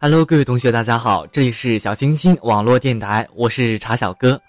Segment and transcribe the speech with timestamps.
[0.00, 4.40] Hello，各位同学，大家好，这里是小清新网络电台，我是茶小哥。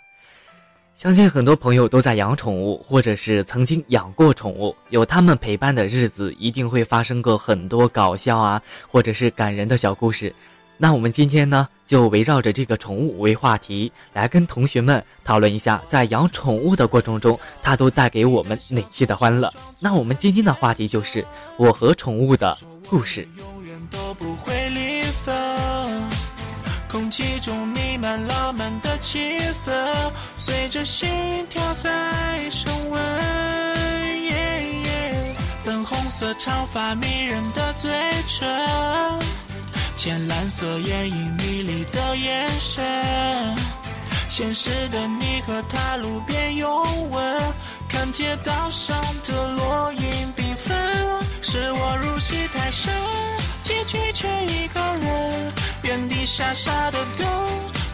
[0.93, 10.31] 相信很多朋友都在养宠物，或者是曾经养过宠物，有他们陪伴的日子，一定会发生过很多搞笑啊，或者是感人的小故事。
[10.77, 19.51] 那我们今天呢，就围绕着这个宠物为话题，来跟同学们讨论一下，在养宠物的过程中，它都带给我们哪些的欢乐。
[19.79, 21.25] 那我们今天的话题就是
[21.57, 22.55] 我和宠物的
[22.87, 23.27] 故事。
[26.89, 29.71] 空气中弥漫浪漫的气氛，
[30.35, 31.07] 随着心
[31.47, 32.99] 跳在升温。
[35.63, 37.91] 粉红色长发迷人的嘴
[38.27, 38.49] 唇，
[39.95, 42.83] 浅蓝色眼影迷离的眼神。
[44.27, 47.53] 现实的你和他路边拥吻，
[47.87, 50.01] 看街道上的落英
[50.35, 50.75] 缤纷。
[51.39, 52.91] 是我入戏太深，
[53.61, 55.53] 结局却一个人。
[55.89, 57.27] 原地傻傻的等，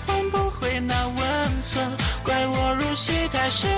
[0.06, 1.90] 换不回那温存。
[2.26, 3.72] 怪我入戏太深，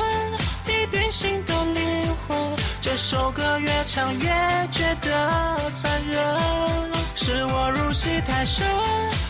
[0.65, 2.35] 已变心的灵魂。
[2.81, 4.27] 这首歌越唱越
[4.71, 6.19] 觉得残忍。
[7.13, 8.65] 是我入戏太深，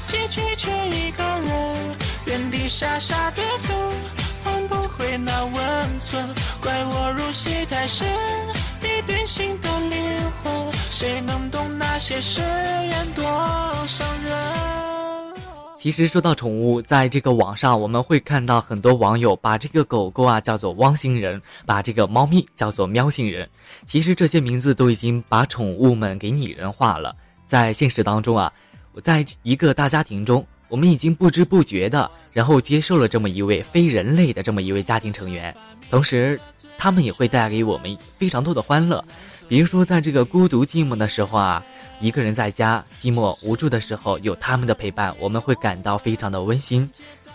[0.06, 1.98] 结局却一个人。
[2.26, 3.78] 原地傻傻的等，
[4.46, 6.26] 换不回那温存。
[6.62, 8.08] 怪我入戏太深，
[9.08, 10.00] 变心的灵
[10.44, 10.72] 魂。
[10.74, 13.24] 谁能懂那些誓言多
[13.88, 14.36] 伤人？
[15.80, 23.50] 其实说到宠物，在这个网上我们会看到很多网友把这个狗狗啊叫做汪星人，把这个猫咪叫做喵星人。
[23.86, 27.16] 其实这些名字都已经把宠物们给拟人化了。
[27.46, 28.52] 在现实当中啊，
[29.04, 35.56] 在一个大家庭中，我们已经不知不觉的，然后接受了这么一位非人类的这么一位家庭成员，
[35.90, 36.40] 同时
[36.78, 39.04] 他们也会带给我们非常多的欢乐。
[39.48, 41.64] 比如说在这个孤独寂寞的时候啊。
[42.00, 46.88] 一个人在家寂寞无助的时候，有他们的陪伴，我们会感到非常的温馨。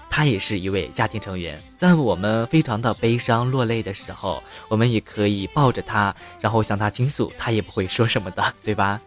[0.08, 9.00] 他也是一位家庭成员，在我们非常的悲伤落泪的时候，我们也可以抱着他，然后向他倾诉，他也不会说什么的，对吧？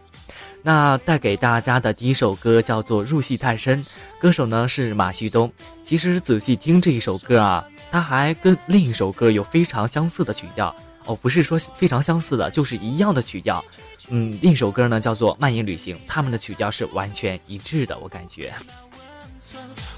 [0.66, 3.84] 那带给大家的第一首歌叫做《入戏太深》，
[4.18, 5.48] 歌手呢是马旭东。
[5.84, 13.64] 其实仔细听这一首歌啊，它还跟另一首歌有非常相似的曲调哦，不是说非常相似的，就是一样的曲调。
[14.08, 18.52] 嗯，另一首歌呢叫做《漫延旅行》，他们的曲调是完全一致的，我感觉。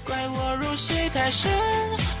[0.05, 1.51] 怪我入戏太深，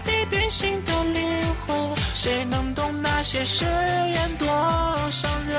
[0.03, 1.23] 你变心的灵
[1.67, 4.47] 魂，谁能懂那些誓言多
[5.11, 5.55] 伤人？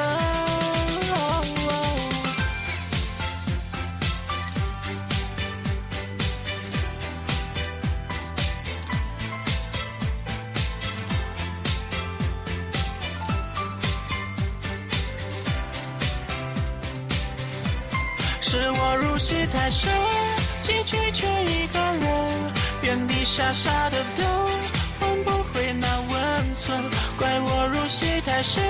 [28.50, 28.65] 戏太深，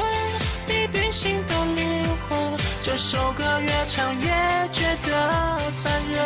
[0.69, 2.29] 已变心的灵魂。
[2.83, 4.29] 这首歌越唱越
[4.71, 6.21] 觉得残忍。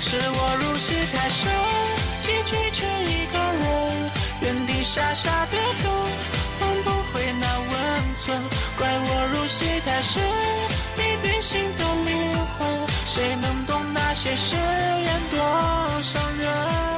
[0.00, 1.52] 是我入戏太深，
[2.22, 4.10] 结局却一个人，
[4.40, 5.92] 原地傻傻的等，
[6.58, 8.40] 换不回那温存。
[8.78, 10.22] 怪我入戏太深，
[10.96, 12.88] 已变心的灵魂。
[13.04, 15.38] 谁能懂那些誓言多
[16.02, 16.93] 伤人？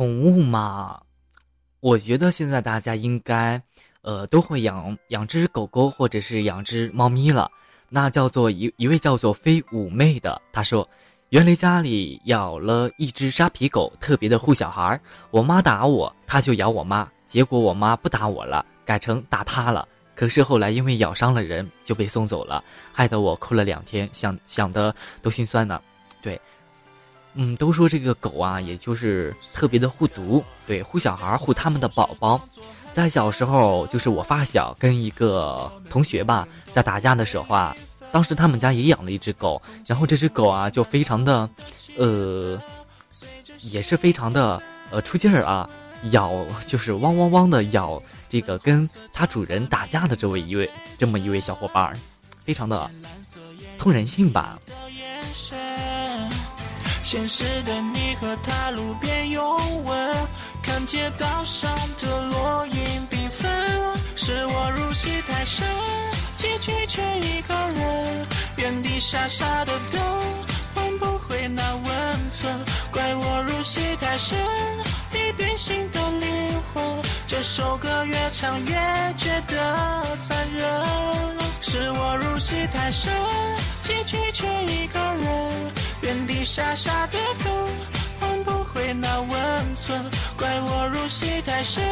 [0.00, 1.02] 宠物嘛，
[1.80, 3.60] 我觉得现在大家应该，
[4.00, 7.50] 呃，都会养养只狗狗或者是养只猫咪了。
[7.90, 10.88] 那叫做一一位叫做飞妩媚的，他说
[11.28, 14.98] ：“原来家里养了一只沙皮狗，特别的护小孩儿。
[15.30, 17.06] 我妈打我，它就咬我妈。
[17.26, 19.86] 结果我妈不打我了，改成打它了。
[20.14, 25.78] 可是后来因为咬伤了人，就被送走了，害得我哭了两天，想想的都心酸呢。
[26.22, 26.40] 对，
[27.34, 32.40] 嗯，都说这个狗啊，也就是特别的护犊，对，护小孩，护他们的宝宝。
[32.92, 37.76] 在小时候，就是我发小跟一个同学吧，在打架的时候啊。
[38.12, 41.48] 当时他们家也养了一只狗，然后这只狗啊就非常的，
[41.96, 42.60] 呃，
[43.60, 44.60] 也是非常的
[44.90, 45.70] 呃出劲儿啊，
[46.10, 50.68] 咬就是汪汪汪的咬这个跟它主人打架的这位一位
[50.98, 51.96] 这么一位小伙伴儿，
[52.44, 52.90] 非常的
[53.78, 54.58] 通人性吧。
[57.10, 60.16] 现实的你和他路边拥吻，
[60.62, 61.68] 看街道上
[61.98, 63.50] 的落英缤纷，
[64.14, 65.66] 是我入戏太深。
[66.36, 68.26] 结局却一个人
[68.58, 70.00] 原地傻傻的等，
[70.72, 72.56] 换不回那温存。
[72.92, 74.38] 怪我入戏太深，
[75.12, 77.02] 你变心的灵魂。
[77.26, 78.72] 这首歌越唱越
[79.16, 80.64] 觉得残忍。
[81.60, 83.12] 是我入戏太深，
[83.82, 85.72] 结局却一个人
[86.10, 87.54] 天地傻傻的等，
[88.18, 90.04] 换不回那温存。
[90.36, 91.84] 怪我入戏太深，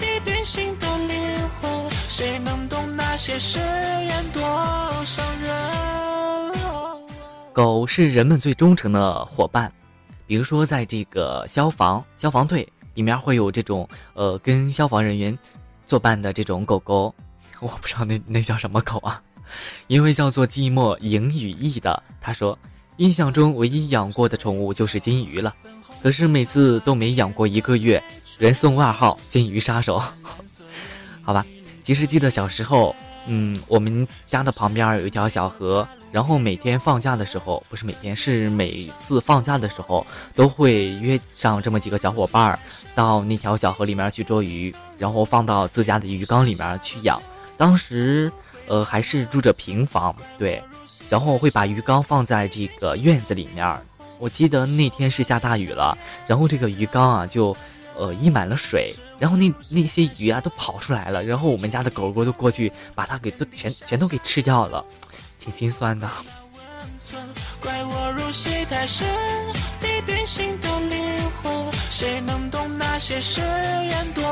[0.00, 1.90] 你变心的灵魂。
[2.08, 4.40] 谁能懂那些誓言多
[5.04, 5.52] 伤人？
[7.52, 9.70] 狗是人们最忠诚的伙伴，
[10.26, 15.38] 比如说在这个消防消防队里面会有这种呃跟消防人员
[15.86, 17.14] 作伴的这种狗狗，
[17.60, 19.20] 我不知道那那叫什么狗啊，
[19.88, 22.02] 因为叫做寂寞影语意的。
[22.18, 22.58] 他说，
[23.02, 25.52] 印象中唯一养过的宠物就是金鱼了，
[26.00, 28.00] 可是每次都没养过一个月，
[28.38, 30.00] 人送外号“金鱼杀手”，
[31.20, 31.44] 好吧。
[31.82, 32.94] 其实记得小时候，
[33.26, 40.06] 嗯，我们家的旁边有一条小河，然后每天放假的时候，不是每天，是每次放假的时候，
[40.36, 42.58] 都会约上这么几个小伙伴儿，
[42.94, 47.20] 到那条小河里面去捉鱼，然后放到自家的鱼缸里面去养。
[47.56, 48.30] 当时，
[48.66, 50.62] 呃，还是住着平房，对，
[51.08, 53.80] 然后会把鱼缸放在这个院子里面。
[54.18, 57.56] 我记得那天是下大雨了，然后这个鱼缸啊就。
[57.94, 64.82] 呃，溢满了水，然后那那些鱼啊都跑出来了，然后我们家的狗狗都过去把它给都全全都给吃掉了，
[65.38, 66.08] 挺心酸的。
[71.90, 74.24] 谁能懂那些誓言多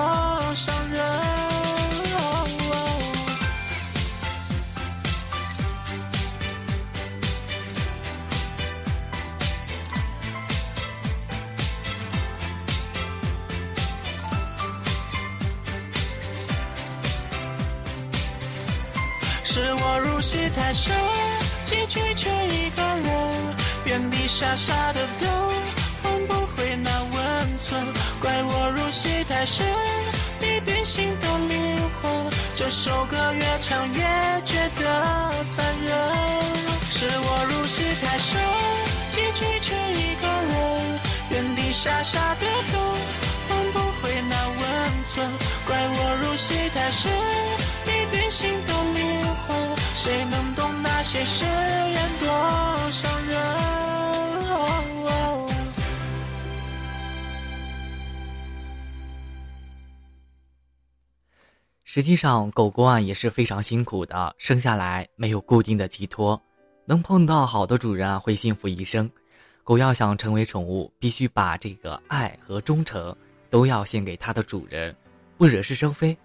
[0.54, 1.69] 伤人？
[20.00, 20.94] 入戏太深，
[21.64, 25.28] 结局却一个人原地傻傻的等，
[26.02, 27.86] 换不回那温存。
[28.20, 29.66] 怪我入戏太深，
[30.40, 32.30] 你变心的灵魂。
[32.54, 34.02] 这首歌越唱越
[34.44, 35.90] 觉得残忍。
[36.90, 38.40] 是我入戏太深，
[39.10, 41.00] 结局却一个人
[41.30, 42.80] 原地傻傻的等，
[43.48, 45.26] 换不回那温存。
[45.66, 47.10] 怪我入戏太深，
[47.86, 48.69] 你变心的。
[50.02, 52.26] 谁能懂那些誓言多
[52.90, 53.36] 伤人？
[61.84, 66.40] 实际上，狗狗啊也是非常辛苦的，生下来没有固定的寄托，
[66.86, 69.10] 能碰到好的主人啊会幸福一生。
[69.62, 73.14] 狗要想成为宠物，必须把这个爱和忠诚
[73.50, 74.96] 都要献给它的主人，
[75.36, 76.16] 不惹是生非。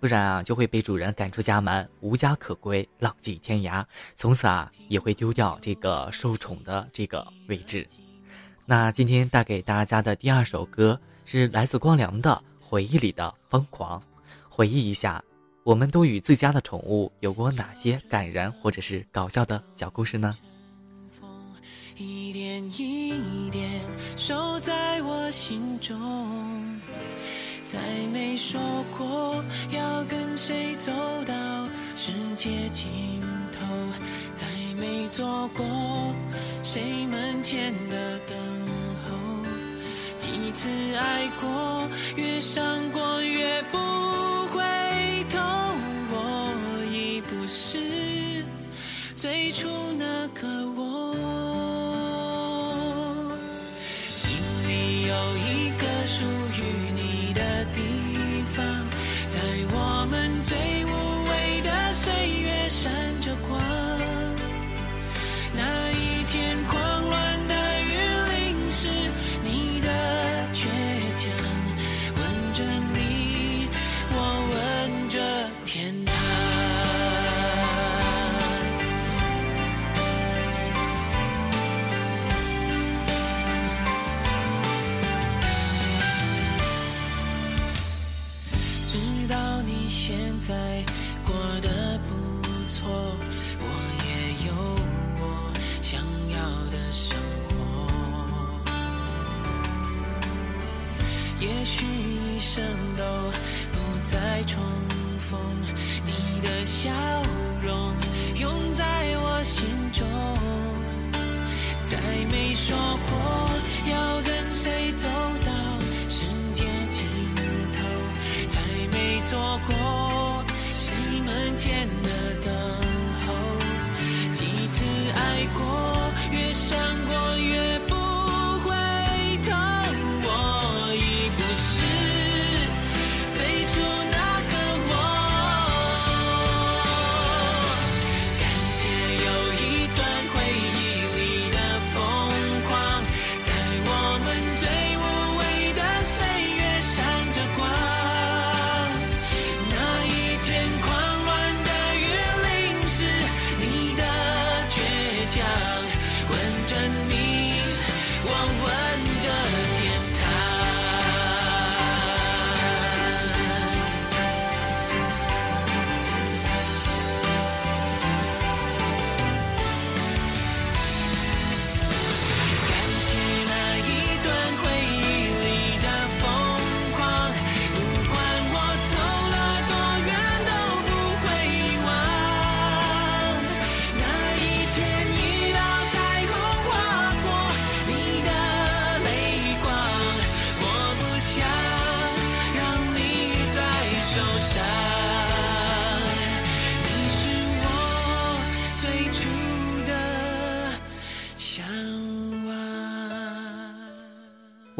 [0.00, 3.84] 不然啊，就会被主人赶出家门，无家可归，浪迹天涯，
[4.16, 7.86] 从此啊，也会丢掉这个受宠的这个位置。
[8.64, 12.30] 那今天带给大家的第二首歌是来自光良的
[12.64, 14.00] 《回忆里的疯狂》，
[14.48, 15.22] 回忆一下，
[15.64, 20.34] 我们都与自家的宠物有过哪些感人或者是搞笑的小故事呢？
[21.96, 23.82] 一点一点
[24.16, 26.59] 守在我心中。
[27.70, 27.78] 再
[28.12, 28.60] 没说
[28.98, 30.90] 过要跟谁走
[31.24, 32.90] 到世界尽
[33.52, 33.64] 头，
[34.34, 34.44] 再
[34.76, 35.64] 没做过
[36.64, 38.36] 谁门前的等
[39.04, 39.16] 候。
[40.18, 43.78] 几次爱过，越伤过越不
[44.48, 44.60] 回
[45.28, 45.38] 头。
[46.10, 48.44] 我已不是
[49.14, 50.79] 最初那个我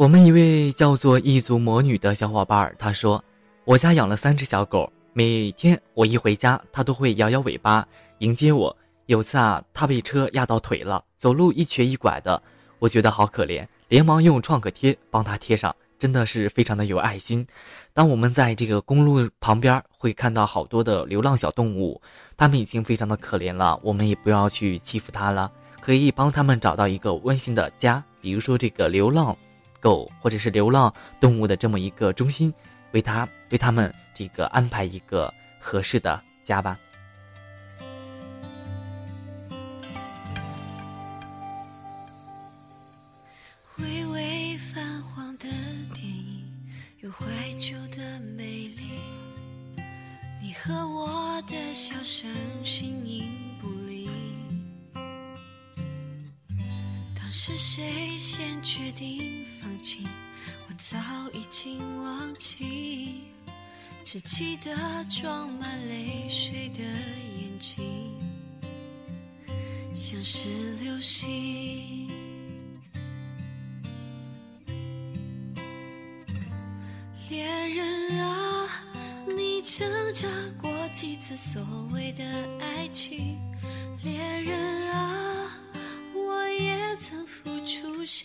[0.01, 3.23] 我们一位叫做异族魔女的小伙伴儿，他说
[3.65, 8.75] ：“我家养了三只小狗，每天我一回家，它都会摇摇尾巴迎接我。
[9.05, 12.41] 有次啊，它被车压到腿了，走路一瘸一拐的，
[12.79, 17.45] 我觉得好可怜，连忙用创可贴帮它贴上，真的是非常的有爱心。
[17.93, 22.01] 当我们在这个公路旁边会看到好多的流浪小动物，
[22.35, 29.37] 它们已经非常的可怜了，我们也不要去欺负它了，可以帮它们找到一个温馨的家，比如说这个流浪。”
[29.81, 32.53] 狗或者是流浪动物的这么一个中心，
[32.91, 36.79] 为它为它们这个安排一个合适的家吧。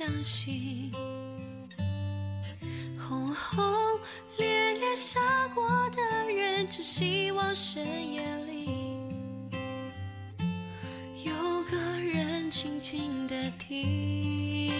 [0.06, 0.92] 相信。
[2.96, 3.64] 轰轰
[4.38, 6.00] 烈烈杀过的
[6.32, 8.94] 人，只希望深夜里
[11.24, 11.32] 有
[11.64, 14.72] 个人静静的听。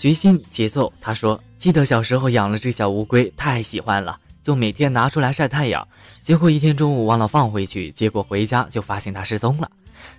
[0.00, 5.86] 随心节奏，他说：“记得小时候养了只小乌龟，太喜欢了，就每天拿出来晒太阳。
[6.22, 9.70] 结果一天中午忘了放回去，结果回家就发现它失踪了。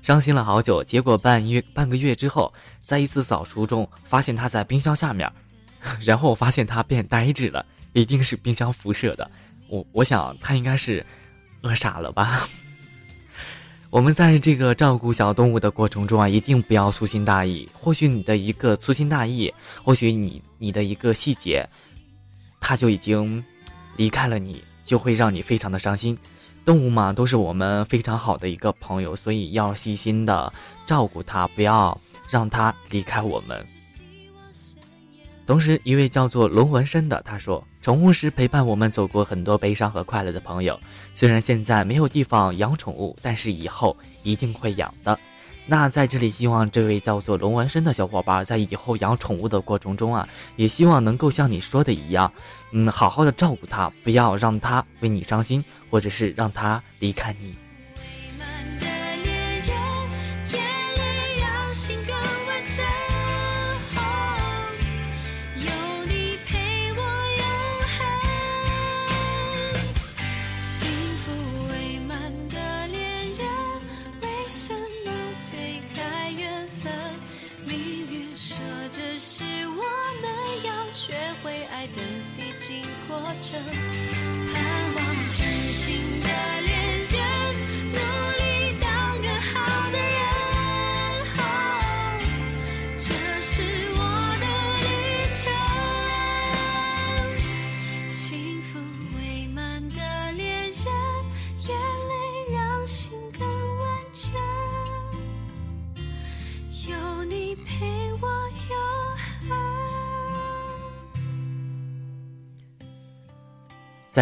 [0.03, 0.83] 伤心了好久。
[0.83, 5.27] 结果半月半个月之后，在一次扫除中发现它在冰箱下面，
[6.05, 9.27] 然后我发现它变呆滞了，一定是冰箱辐射的。
[9.67, 11.03] 我我想它应该是
[11.63, 12.47] 饿傻了吧。
[13.91, 17.67] 我们在这个照顾小动物的过程中啊，一定不要粗心大意。
[17.77, 21.67] 或许你的一个粗心大意，或许你你的一个细节，
[22.61, 23.43] 它就已经
[23.97, 26.17] 离开了你，就会让你非常的伤心。
[26.63, 30.53] 动物嘛，都是我们非常好的一个朋友，所以要细心的
[30.85, 33.61] 照顾它，不要让它离开我们。
[35.51, 40.79] 同时，一位叫做龙纹身的他说：“宠物是陪伴我们走过很多悲伤和快乐的朋友。
[41.13, 45.19] 虽然现在没有地方养宠物，但是以后一定会养的。”
[45.67, 52.31] 那在这里，希望这位叫做龙纹身的小伙伴在以后养宠物的过程中啊，也希望能够像你说的一样，
[52.71, 57.53] 嗯，好好的照顾它，不要让它为你伤心，或者是让它离开你。
[83.11, 84.00] 多久？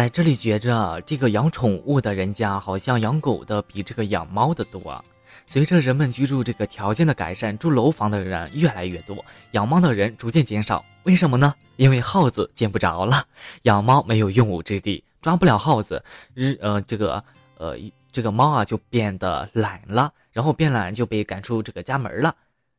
[0.00, 5.04] 在这里觉着，这个养宠物的人家好像养狗的比这个养猫的多。
[5.46, 10.82] 随着人们居住这个条件的改善，住楼房的人越来越多，养猫的人逐渐减少。
[11.02, 11.54] 为什么呢？
[11.76, 13.26] 因为耗子见不着了，
[13.64, 17.22] 养猫没有用武之地，抓不了耗子，日呃这个
[17.58, 17.76] 呃
[18.10, 22.34] 这个猫啊就变得懒了，然后变懒就被赶出这个家门了。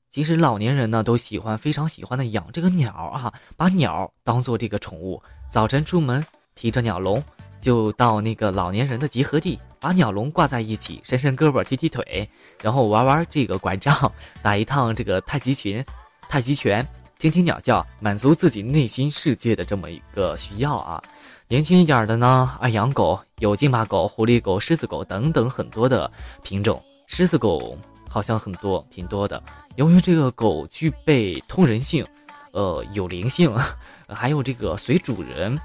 [0.10, 6.26] 其实老年人呢都喜欢非常喜欢的养这个鸟啊，把鸟当做这个宠物，早晨出门。
[6.62, 7.24] 提着鸟笼，
[7.60, 12.30] 就到那个老年人的集合地，把鸟笼挂在一起，伸伸胳膊，踢踢腿，
[12.62, 14.12] 然后玩玩这个拐杖，
[14.44, 15.84] 打一趟这个太极拳，
[16.30, 21.02] 太极拳，听听鸟叫，满足自己内心世界的这么一个需要啊。
[21.48, 26.12] 年轻一点的呢，爱养狗，有金马狗、狐狸狗、狮子狗等等很多的
[26.44, 26.80] 品种。
[27.08, 27.76] 狮子狗
[28.08, 29.42] 好像很多，挺多的。
[29.78, 32.06] 由于这个狗具备通人性，
[32.52, 33.52] 呃，有灵性，
[34.08, 35.58] 还有这个随主人。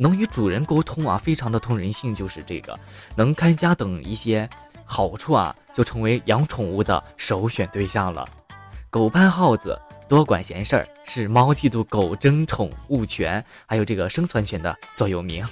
[0.00, 2.78] 能与主人沟通啊，非常的通人性，就是这个
[3.14, 4.48] 能看家等一些
[4.82, 8.26] 好处啊，就成为养宠物的首选对象了。
[8.88, 15.44] 狗盼耗子，多管闲事儿，是猫嫉妒狗争宠物权，还有这个生存权的座右铭。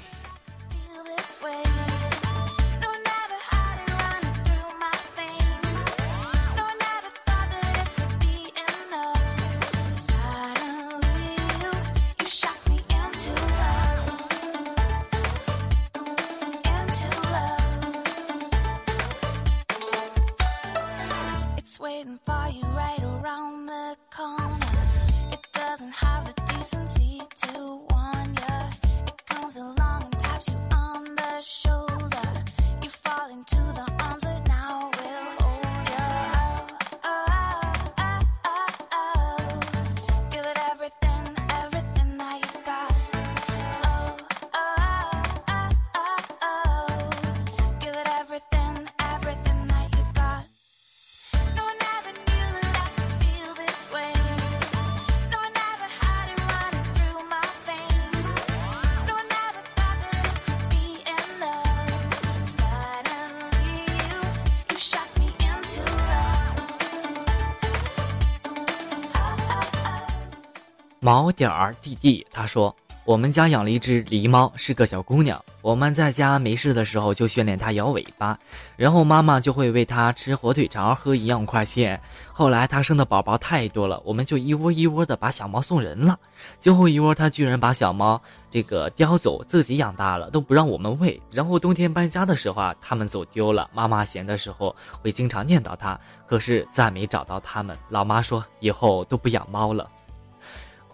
[71.08, 75.42] 毛点儿弟弟他说：“我们家养了一只狸猫，是个小姑娘。
[75.62, 78.38] 我们在家没事的时候就训练它摇尾巴，
[78.76, 81.98] 然后妈妈就会喂它吃火腿肠、喝营养快线。
[82.30, 86.18] 后来它生的宝宝太多了，我们就一窝一窝的把小猫送人了。
[86.60, 91.18] 最后一窝，它居然把小猫这个叼走，自己养大了，都不让我们喂。
[91.32, 93.70] 然后冬天搬家的时候啊，它们走丢了。
[93.72, 97.74] 妈妈闲的时候会经常念叨它，可是再没找到它们。
[97.88, 99.88] 老妈说以后都不养猫了。”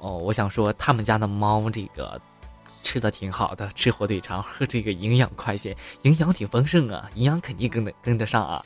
[0.04, 2.20] 哦，我想说，他们家的猫这个
[2.82, 8.62] 吃的挺好的，吃火腿肠，喝这个营养快线，营养挺丰盛啊，营养肯定跟得跟得上啊。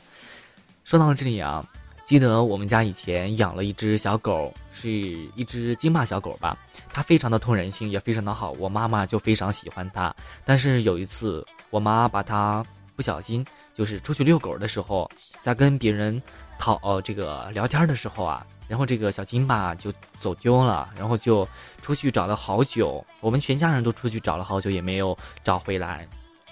[0.83, 1.65] 说到这里啊，
[2.03, 6.57] 记得我们家以前养了一只小狗，是一只金马小狗吧，
[6.91, 10.13] 它非常的通人性，也非常的好，我妈妈就非常喜欢它。
[10.43, 12.61] 但是有一次，我妈把它
[12.97, 15.09] 不小心，就是出去遛狗的时候，
[15.41, 16.21] 在跟别人
[16.59, 18.45] 讨哦这个聊天的时候啊。
[18.67, 21.47] 然后这个小金吧就走丢了，然后就
[21.81, 26.07] 出去找了好久，我们全家人都出去找了好久也没有找回来。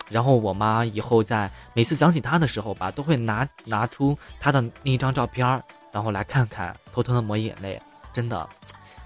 [0.10, 5.46] 然后我妈以后在每次想起他的时候吧，都会拿拿出他的那一张照片
[5.92, 7.80] 然后来看看，偷偷的抹眼泪。
[8.12, 8.50] 真的，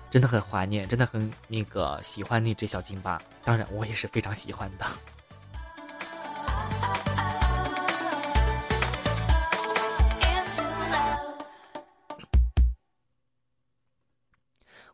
[0.10, 3.22] 真的很怀念，真的很那个喜欢那只小金巴。
[3.44, 4.86] 当然，我也是非常喜欢的。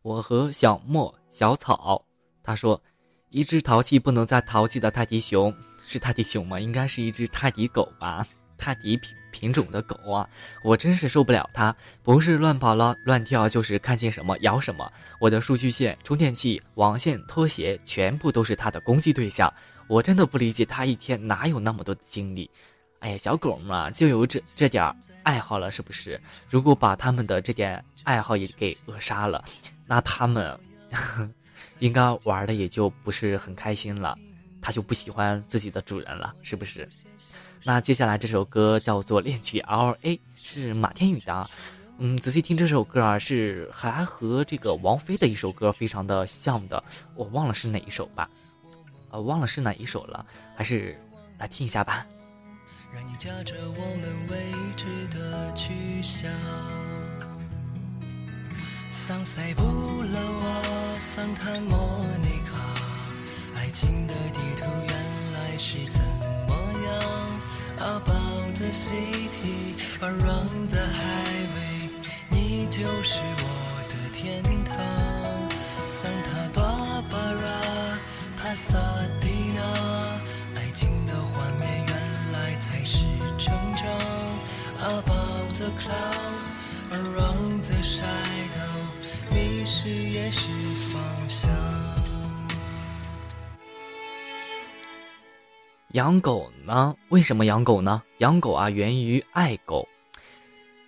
[0.07, 2.01] 我和小莫、小草，
[2.41, 2.81] 他说，
[3.29, 5.53] 一只淘气不能再淘气的泰迪熊
[5.85, 6.57] 是泰迪熊吗？
[6.57, 8.25] 应该是一只泰迪狗吧，
[8.57, 10.25] 泰迪品品种的狗啊，
[10.63, 14.89] 我真是受不了它，不是乱跑了乱跳，就是看见什么咬什么。
[15.19, 19.53] 我的数据线、充电器、网线、拖鞋，全部都是它的攻击对象。
[19.89, 22.49] 我真的不理解它一天哪有那么多的精力。
[22.99, 24.89] 哎呀，小狗嘛，就有这这点
[25.23, 26.17] 爱好了，是不是？
[26.49, 29.43] 如果把他们的这点爱好也给扼杀了。
[29.87, 30.59] 那他们
[31.79, 34.17] 应该玩的也就不是很开心了，
[34.61, 36.87] 他就不喜欢自己的主人了，是不是？
[37.63, 41.49] 那接下来这首歌叫做《恋曲 L A》，是马天宇的。
[41.99, 46.83] 嗯，仔细听这首歌啊，是还和这个王菲的一首歌非常的像的，
[47.15, 48.29] 我忘了是哪一首吧？
[49.09, 50.95] 呃，忘了是哪一首了，还是
[51.39, 52.05] 来听一下吧。
[52.93, 54.37] 让你驾着我们未
[54.77, 56.31] 知的去向。
[59.07, 62.57] 桑塞布勒瓦，桑塔莫尼卡，
[63.55, 64.93] 爱情的地图原
[65.31, 66.01] 来是怎
[66.45, 66.91] 么样
[67.79, 71.89] ？About the city, around the highway，
[72.29, 73.56] 你就是我
[89.87, 90.47] 也是
[90.91, 91.49] 方向。
[95.93, 96.95] 养狗呢？
[97.09, 98.03] 为什么养狗呢？
[98.17, 99.87] 养狗啊，源于爱狗。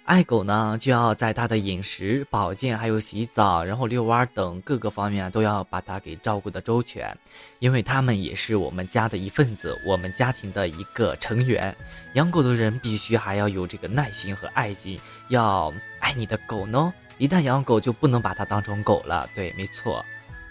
[0.04, 7.16] 爱狗呢，就要在它的饮食、保健，还有洗澡，然后遛弯等各个方面都要把它给照顾的周全，
[7.60, 11.76] 因为它们也是我们家的一份子，我们家庭的一个成员。
[12.16, 16.92] 养狗的人必须还要有这个耐心和爱心，要爱你的狗呢。
[17.20, 19.30] 一旦养狗，就不能把它当成狗了。
[19.36, 20.04] 对，没错，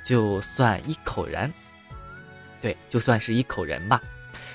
[0.04, 1.52] 就算一口人，
[2.60, 4.00] 对，就算是一口人吧。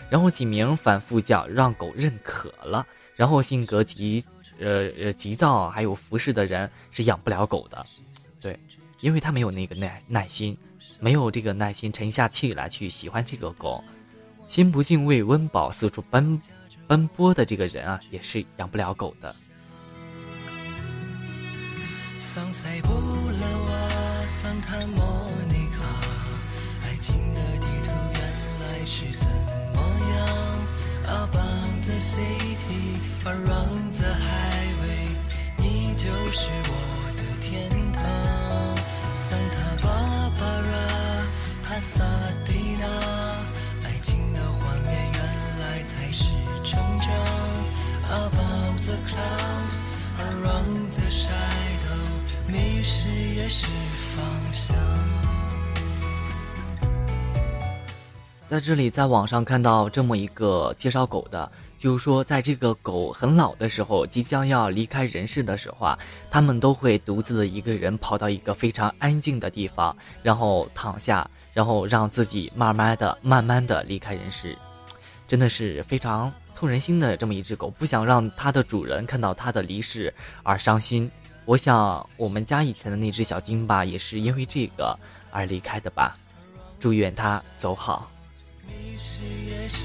[0.10, 2.86] 然后起名反复叫，让狗认可了。
[3.16, 4.24] 然后性格急，
[4.60, 7.84] 呃呃急躁，还有服侍的人是养不了狗的。
[8.40, 8.58] 对，
[9.00, 10.56] 因为他没有那个耐耐心，
[11.00, 13.84] 没有这个耐心沉下气来去喜欢这个狗。
[14.48, 16.40] 心不敬畏温饱，四处奔
[16.86, 19.36] 奔波的这个人啊，也是养不了狗的。
[22.34, 25.84] 桑塞布勒瓦，桑塔莫尼卡，
[26.84, 28.22] 爱情的地图原
[28.60, 29.28] 来是怎
[29.76, 29.78] 么
[30.16, 30.18] 样
[31.06, 35.14] ？About the city, around the highway，
[35.58, 36.74] 你就是我
[37.18, 38.02] 的天堂。
[39.30, 39.88] 桑塔巴
[40.40, 40.74] 巴拉，
[41.62, 42.04] 帕萨
[42.48, 42.88] 蒂娜，
[43.86, 45.20] 爱情的画面原
[45.60, 46.24] 来才是
[46.64, 47.06] 成长。
[48.10, 49.84] About the clouds,
[50.18, 51.33] around the sun。
[52.84, 53.66] 迷失也是
[54.14, 54.76] 方向。
[58.46, 74.58] 在这里，在网上看到这么一个介绍狗的，就是说，在这个狗很老的时候，即将要离开人世的时候啊，他们都会独自的一个人跑到一个非常安静的地方，然后躺下，然后让自己慢慢的、慢慢的离开人世，
[75.26, 81.10] 真的是非常痛人心的这么一只狗，不想让它的主人看到它的离世而伤心。
[81.46, 84.98] 我想，我们家以前的那只小金吧，也是因为这个
[85.30, 86.18] 而离开的吧。
[86.80, 88.10] 祝愿它走好。
[88.66, 89.84] 迷失也是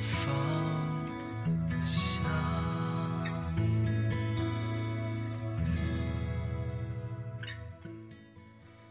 [0.00, 0.26] 方
[1.86, 2.18] 向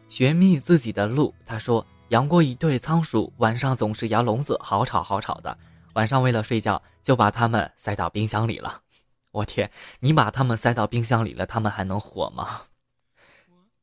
[0.08, 1.84] 寻觅自己的路，他说。
[2.08, 5.56] 养过一对仓鼠，晚上总是摇笼子，好吵好吵的。
[5.94, 8.82] 晚上为了睡觉，就把它们塞到冰箱里了。
[9.32, 12.62] 我天，你把它们塞到冰箱里了，它们还能活吗？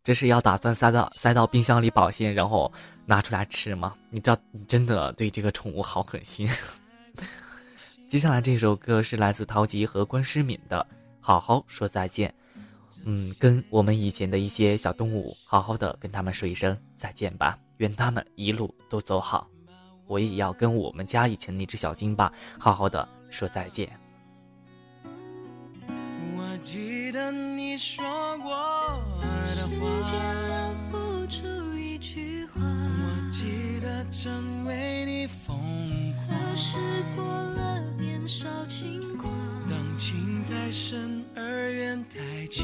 [0.04, 2.72] 这是要打算塞到塞到冰箱里保鲜，然后
[3.06, 3.96] 拿出来吃吗？
[4.10, 6.50] 你知道，你真的对这个宠物好狠心。
[8.10, 10.86] 接下来这首歌是来自陶吉和关诗敏的
[11.20, 12.30] 《好好说再见》。
[13.04, 19.48] 嗯，跟我们以前的一些小动物好好的跟他们说一声再见吧，愿他们一路都走好。
[20.06, 23.90] 我也要跟我们家以前那只小金巴好好的说再见。
[26.38, 28.06] 我记得你说
[28.38, 28.52] 过
[29.20, 30.14] 的时话，间
[30.48, 30.56] 留
[30.92, 36.30] 不住一句话，我记得曾为你疯狂。
[36.30, 36.78] 可是
[37.16, 39.34] 过了年少轻狂，
[39.68, 42.64] 当情太深而缘太浅，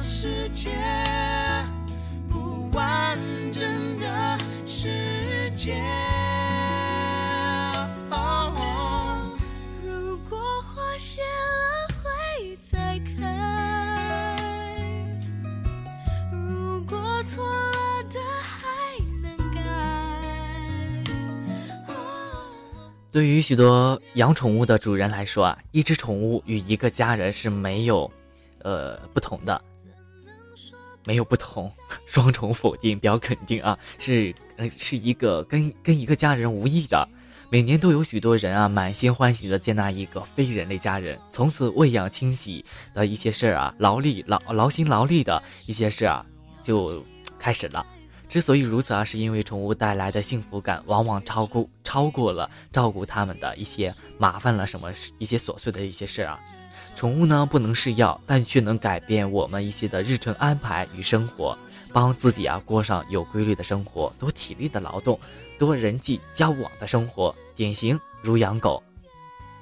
[0.23, 0.69] 世界，
[2.29, 3.17] 不完
[3.51, 5.73] 整的世界。
[8.11, 9.25] 哦
[9.83, 14.37] 如果花谢了会再开，
[16.31, 19.59] 如果错了的还能改。
[21.87, 21.95] 哦
[23.11, 28.11] 对于许多养宠物的主人来说啊，一只宠物与一个家人是没有，
[28.59, 29.59] 呃，不同的，
[31.05, 31.71] 没有不同，
[32.05, 37.07] 双重否定，表肯定啊，是呃是一个跟跟一个家人无异的。
[37.49, 46.25] 每年都有许多人啊，满心欢喜的接纳一个非人类家人，从此喂养、清洗的一些事儿啊，劳力劳劳心劳力的一些事啊，
[46.63, 47.05] 就
[47.37, 47.85] 开始了。
[48.29, 56.39] 之所以如此啊，是因为宠物带来的幸福感往往超过超过了照顾它们的一些麻烦了什么一些琐碎的一些事儿啊。
[57.01, 61.57] 宠物呢不能是药，但却能改变我们一些的日程安排与生活，
[61.91, 65.19] 帮自己啊过上有规律的生活，多体力的劳动，
[65.57, 67.35] 多人际交往的生活。
[67.55, 68.83] 典型如养狗，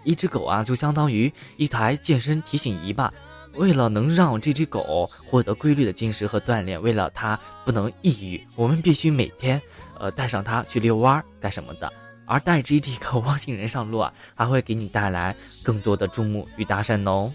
[0.03, 3.09] 一只狗啊就相当于一台健身提醒仪吧。
[3.53, 9.61] 为了能让这只狗获得规律的进食和锻炼，为了它不能抑郁，我们必须每天，
[9.97, 11.89] 呃，带上它去遛弯儿干什么的。
[12.29, 17.33] 而带着这个汪星人上路啊，还会给你带来更多的注目与搭讪哦。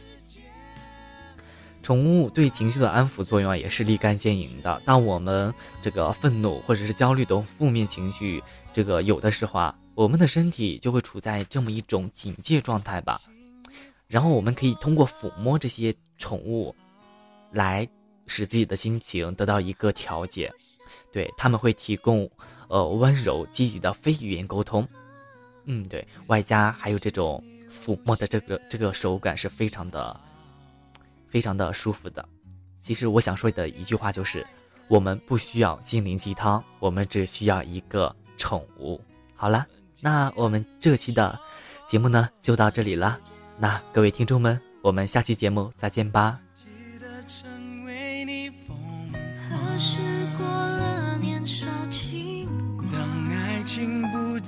[1.83, 4.80] 宠物对情绪的安抚作用啊，也是立竿见影的。
[4.85, 5.52] 当我们
[5.83, 13.20] 这个愤怒或者是焦虑等负面情绪这个有的时候啊，我们的身体就会处在这么一种警戒状态吧。
[14.07, 16.74] 然后我们可以通过抚摸这些宠物，
[17.50, 17.87] 来
[18.28, 20.50] 使自己的心情得到一个调节。
[21.12, 22.30] 对他们会提供
[22.75, 24.87] 呃温柔积极的非语言沟通。
[25.67, 30.21] 嗯，对外加还有这种抚摸的这个这个手感是非常的
[31.29, 32.29] 非常的舒服的。
[32.81, 34.45] 其实我想说的一句话就是，
[34.89, 39.01] 我们不需要心灵鸡汤，我们只需要一个宠物。
[39.37, 39.65] 好了，
[40.01, 41.39] 那我们这期的
[41.87, 43.21] 节目呢就到这里了。
[43.57, 46.43] 那各位听众们，我们下期节目再见吧。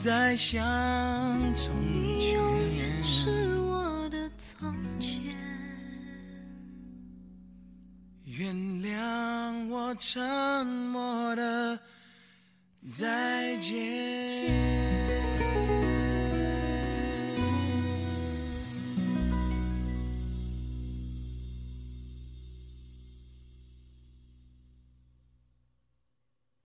[0.07, 0.57] 再像
[1.57, 5.35] 从你永远，是我的从前。
[8.25, 11.77] 原谅我沉默的
[12.95, 14.86] 再见。